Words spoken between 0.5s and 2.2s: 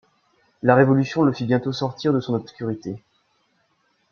La révolution le fit bientôt sortir de